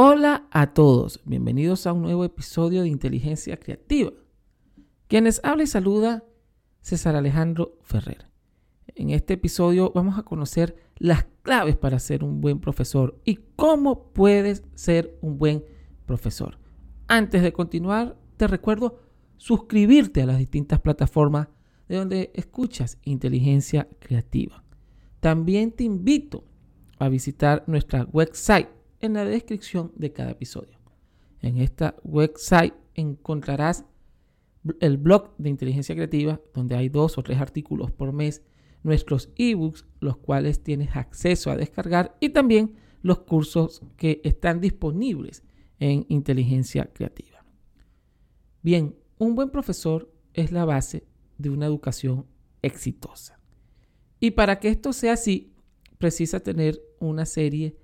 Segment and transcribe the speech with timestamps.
[0.00, 4.12] Hola a todos, bienvenidos a un nuevo episodio de Inteligencia Creativa.
[5.08, 6.22] Quienes habla y saluda
[6.80, 8.28] César Alejandro Ferrer.
[8.94, 14.12] En este episodio vamos a conocer las claves para ser un buen profesor y cómo
[14.12, 15.64] puedes ser un buen
[16.06, 16.60] profesor.
[17.08, 19.00] Antes de continuar, te recuerdo
[19.36, 21.48] suscribirte a las distintas plataformas
[21.88, 24.62] de donde escuchas inteligencia creativa.
[25.18, 26.44] También te invito
[27.00, 30.78] a visitar nuestra website en la descripción de cada episodio.
[31.40, 33.84] En esta website encontrarás
[34.80, 38.42] el blog de inteligencia creativa, donde hay dos o tres artículos por mes,
[38.82, 45.42] nuestros ebooks, los cuales tienes acceso a descargar, y también los cursos que están disponibles
[45.78, 47.44] en inteligencia creativa.
[48.62, 51.06] Bien, un buen profesor es la base
[51.38, 52.26] de una educación
[52.62, 53.38] exitosa.
[54.20, 55.52] Y para que esto sea así,
[55.98, 57.76] precisa tener una serie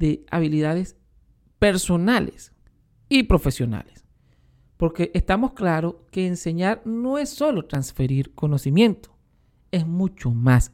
[0.00, 0.96] de habilidades
[1.60, 2.52] personales
[3.08, 4.04] y profesionales.
[4.76, 9.16] Porque estamos claros que enseñar no es solo transferir conocimiento,
[9.70, 10.72] es mucho más.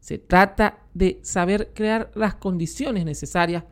[0.00, 3.64] Se trata de saber crear las condiciones necesarias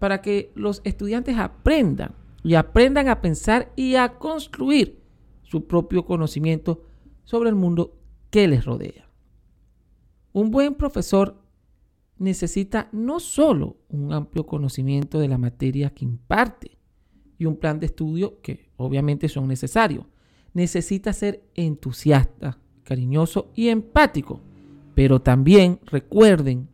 [0.00, 5.00] para que los estudiantes aprendan y aprendan a pensar y a construir
[5.42, 6.82] su propio conocimiento
[7.22, 7.96] sobre el mundo
[8.30, 9.08] que les rodea.
[10.32, 11.40] Un buen profesor
[12.18, 16.78] necesita no solo un amplio conocimiento de la materia que imparte
[17.38, 20.04] y un plan de estudio que obviamente son necesarios,
[20.52, 24.40] necesita ser entusiasta, cariñoso y empático,
[24.94, 26.68] pero también recuerden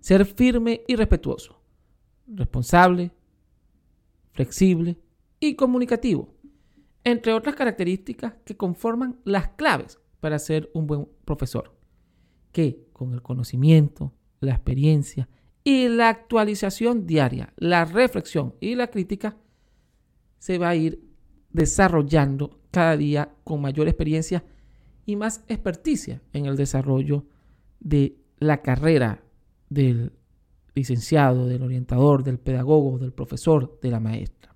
[0.00, 1.60] ser firme y respetuoso,
[2.26, 3.12] responsable,
[4.32, 4.98] flexible
[5.38, 6.34] y comunicativo,
[7.04, 11.76] entre otras características que conforman las claves para ser un buen profesor,
[12.52, 14.12] que con el conocimiento,
[14.42, 15.28] la experiencia
[15.64, 19.36] y la actualización diaria, la reflexión y la crítica,
[20.38, 21.00] se va a ir
[21.50, 24.44] desarrollando cada día con mayor experiencia
[25.06, 27.24] y más experticia en el desarrollo
[27.80, 29.22] de la carrera
[29.68, 30.12] del
[30.74, 34.54] licenciado, del orientador, del pedagogo, del profesor, de la maestra.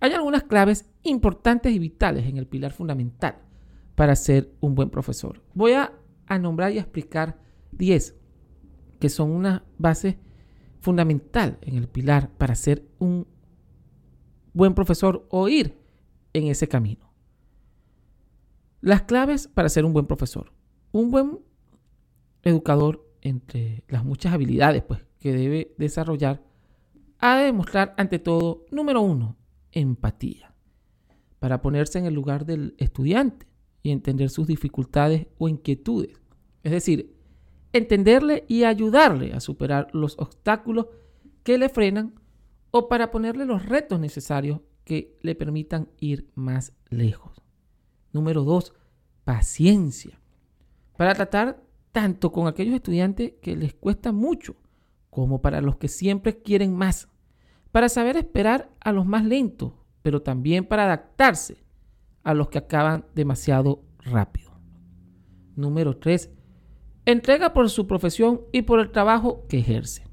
[0.00, 3.36] Hay algunas claves importantes y vitales en el pilar fundamental
[3.94, 5.40] para ser un buen profesor.
[5.54, 5.92] Voy a,
[6.40, 7.38] nombrar y explicar
[7.72, 8.16] 10
[9.04, 10.18] que son una base
[10.80, 13.26] fundamental en el pilar para ser un
[14.54, 15.76] buen profesor o ir
[16.32, 17.12] en ese camino.
[18.80, 20.54] Las claves para ser un buen profesor.
[20.90, 21.38] Un buen
[22.44, 26.42] educador, entre las muchas habilidades pues, que debe desarrollar,
[27.18, 29.36] ha de demostrar ante todo, número uno,
[29.70, 30.54] empatía,
[31.40, 33.46] para ponerse en el lugar del estudiante
[33.82, 36.18] y entender sus dificultades o inquietudes.
[36.62, 37.13] Es decir,
[37.74, 40.86] entenderle y ayudarle a superar los obstáculos
[41.42, 42.14] que le frenan
[42.70, 47.42] o para ponerle los retos necesarios que le permitan ir más lejos.
[48.12, 48.74] Número dos,
[49.24, 50.20] paciencia.
[50.96, 54.56] Para tratar tanto con aquellos estudiantes que les cuesta mucho
[55.10, 57.08] como para los que siempre quieren más.
[57.72, 61.64] Para saber esperar a los más lentos, pero también para adaptarse
[62.22, 64.52] a los que acaban demasiado rápido.
[65.56, 66.30] Número tres,
[67.06, 70.04] Entrega por su profesión y por el trabajo que ejerce.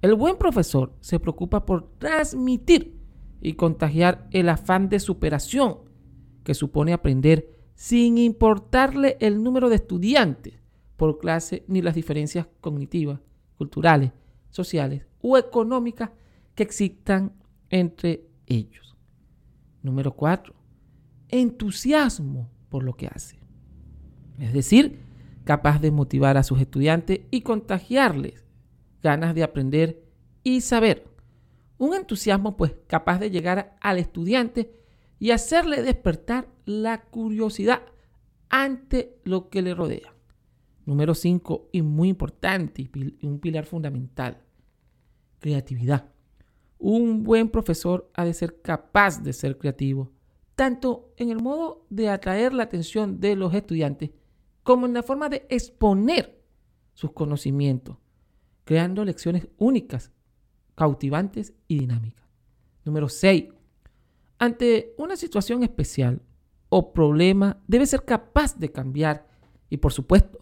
[0.00, 2.96] El buen profesor se preocupa por transmitir
[3.40, 5.78] y contagiar el afán de superación
[6.44, 10.54] que supone aprender sin importarle el número de estudiantes
[10.96, 13.20] por clase ni las diferencias cognitivas,
[13.58, 14.12] culturales,
[14.50, 16.10] sociales o económicas
[16.54, 17.32] que existan
[17.70, 18.96] entre ellos.
[19.82, 20.54] Número 4.
[21.28, 23.38] Entusiasmo por lo que hace.
[24.38, 25.05] Es decir,
[25.46, 28.44] capaz de motivar a sus estudiantes y contagiarles
[29.00, 30.02] ganas de aprender
[30.42, 31.06] y saber.
[31.78, 34.74] Un entusiasmo pues capaz de llegar al estudiante
[35.20, 37.82] y hacerle despertar la curiosidad
[38.48, 40.12] ante lo que le rodea.
[40.84, 44.42] Número 5 y muy importante y un pilar fundamental,
[45.38, 46.10] creatividad.
[46.78, 50.10] Un buen profesor ha de ser capaz de ser creativo,
[50.56, 54.10] tanto en el modo de atraer la atención de los estudiantes
[54.66, 56.42] como en la forma de exponer
[56.92, 57.98] sus conocimientos,
[58.64, 60.10] creando lecciones únicas,
[60.74, 62.26] cautivantes y dinámicas.
[62.84, 63.44] Número 6.
[64.40, 66.20] Ante una situación especial
[66.68, 69.28] o problema, debe ser capaz de cambiar
[69.70, 70.40] y, por supuesto,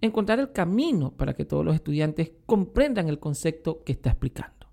[0.00, 4.66] encontrar el camino para que todos los estudiantes comprendan el concepto que está explicando.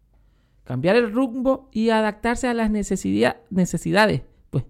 [0.64, 4.64] Cambiar el rumbo y adaptarse a las necesidades, pues,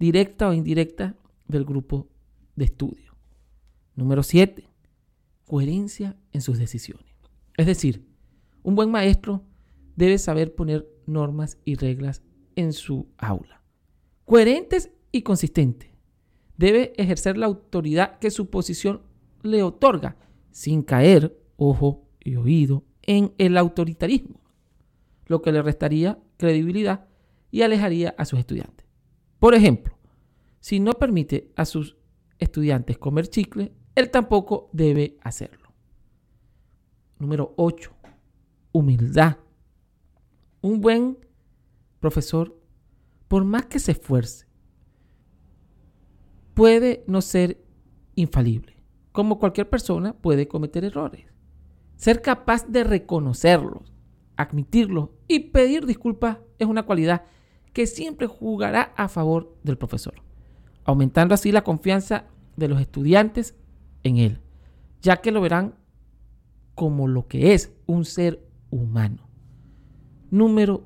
[0.00, 1.14] directa o indirecta
[1.46, 2.08] del grupo
[2.56, 3.09] de estudio.
[4.00, 4.66] Número 7.
[5.44, 7.04] Coherencia en sus decisiones.
[7.58, 8.06] Es decir,
[8.62, 9.44] un buen maestro
[9.94, 12.22] debe saber poner normas y reglas
[12.56, 13.62] en su aula.
[14.24, 15.90] Coherentes y consistentes.
[16.56, 19.02] Debe ejercer la autoridad que su posición
[19.42, 20.16] le otorga,
[20.50, 24.40] sin caer, ojo y oído, en el autoritarismo,
[25.26, 27.06] lo que le restaría credibilidad
[27.50, 28.86] y alejaría a sus estudiantes.
[29.38, 29.98] Por ejemplo,
[30.58, 31.98] si no permite a sus
[32.38, 35.72] estudiantes comer chicle, él tampoco debe hacerlo.
[37.18, 37.92] Número 8.
[38.72, 39.36] Humildad.
[40.62, 41.18] Un buen
[41.98, 42.58] profesor,
[43.28, 44.46] por más que se esfuerce,
[46.54, 47.62] puede no ser
[48.14, 48.76] infalible.
[49.12, 51.26] Como cualquier persona puede cometer errores.
[51.96, 53.92] Ser capaz de reconocerlos,
[54.36, 57.24] admitirlos y pedir disculpas es una cualidad
[57.72, 60.14] que siempre jugará a favor del profesor,
[60.84, 62.24] aumentando así la confianza
[62.56, 63.54] de los estudiantes
[64.02, 64.40] en él,
[65.02, 65.74] ya que lo verán
[66.74, 69.28] como lo que es un ser humano.
[70.30, 70.84] Número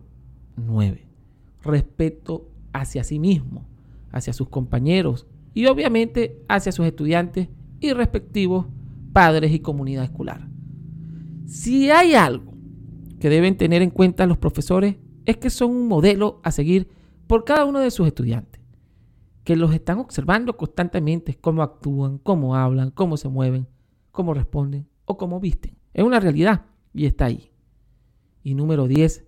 [0.57, 1.07] 9.
[1.63, 3.67] Respeto hacia sí mismo,
[4.11, 7.49] hacia sus compañeros y obviamente hacia sus estudiantes
[7.81, 8.67] y respectivos
[9.13, 10.49] padres y comunidad escolar.
[11.47, 12.53] Si hay algo
[13.21, 14.97] que deben tener en cuenta los profesores
[15.27, 16.89] es que son un modelo a seguir
[17.27, 18.61] por cada uno de sus estudiantes,
[19.45, 23.69] que los están observando constantemente cómo actúan, cómo hablan, cómo se mueven,
[24.11, 25.77] cómo responden o cómo visten.
[25.93, 26.65] Es una realidad
[26.95, 27.53] y está ahí.
[28.43, 29.25] Y número 10,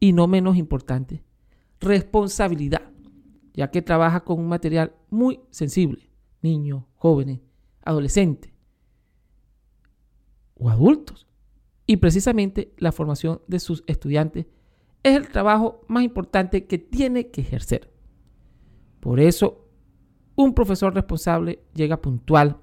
[0.00, 1.24] y no menos importante,
[1.80, 2.82] responsabilidad,
[3.52, 6.08] ya que trabaja con un material muy sensible,
[6.40, 7.40] niños, jóvenes,
[7.82, 8.52] adolescentes
[10.54, 11.26] o adultos.
[11.86, 14.46] Y precisamente la formación de sus estudiantes
[15.02, 17.97] es el trabajo más importante que tiene que ejercer.
[19.00, 19.66] Por eso,
[20.34, 22.58] un profesor responsable llega puntual,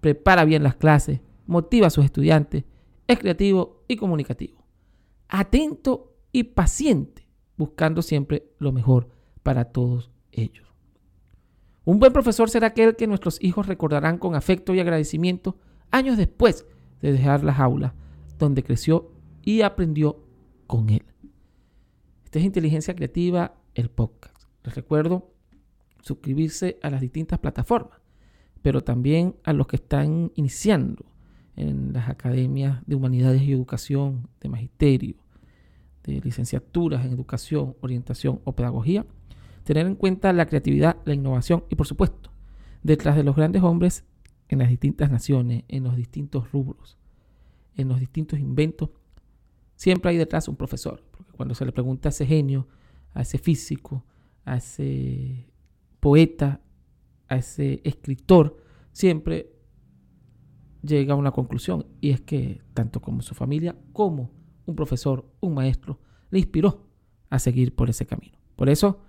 [0.00, 2.64] prepara bien las clases, motiva a sus estudiantes,
[3.06, 4.64] es creativo y comunicativo,
[5.28, 7.26] atento y paciente,
[7.56, 9.08] buscando siempre lo mejor
[9.42, 10.68] para todos ellos.
[11.84, 15.56] Un buen profesor será aquel que nuestros hijos recordarán con afecto y agradecimiento
[15.90, 16.66] años después
[17.00, 17.94] de dejar las aulas
[18.38, 19.10] donde creció
[19.42, 20.22] y aprendió
[20.66, 21.04] con él.
[22.24, 24.36] Esta es Inteligencia Creativa, el podcast.
[24.64, 25.32] Les recuerdo
[26.02, 28.00] suscribirse a las distintas plataformas,
[28.62, 31.04] pero también a los que están iniciando
[31.56, 35.16] en las academias de humanidades y educación, de magisterio,
[36.04, 39.04] de licenciaturas en educación, orientación o pedagogía,
[39.64, 42.30] tener en cuenta la creatividad, la innovación y por supuesto,
[42.82, 44.04] detrás de los grandes hombres
[44.48, 46.96] en las distintas naciones, en los distintos rubros,
[47.76, 48.90] en los distintos inventos,
[49.76, 51.02] siempre hay detrás un profesor,
[51.36, 52.66] cuando se le pregunta a ese genio,
[53.14, 54.04] a ese físico,
[54.44, 55.47] a ese
[56.00, 56.60] poeta,
[57.28, 58.56] a ese escritor,
[58.92, 59.52] siempre
[60.82, 64.30] llega a una conclusión y es que tanto como su familia como
[64.64, 65.98] un profesor, un maestro,
[66.30, 66.86] le inspiró
[67.30, 68.38] a seguir por ese camino.
[68.56, 69.00] Por eso,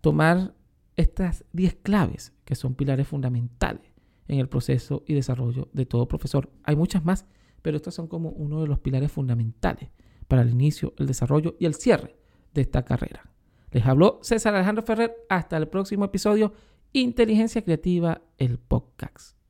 [0.00, 0.54] tomar
[0.96, 3.92] estas 10 claves que son pilares fundamentales
[4.28, 6.50] en el proceso y desarrollo de todo profesor.
[6.64, 7.26] Hay muchas más,
[7.62, 9.90] pero estos son como uno de los pilares fundamentales
[10.28, 12.16] para el inicio, el desarrollo y el cierre
[12.54, 13.31] de esta carrera.
[13.72, 15.16] Les habló César Alejandro Ferrer.
[15.28, 16.52] Hasta el próximo episodio.
[16.92, 19.41] Inteligencia Creativa, el podcast.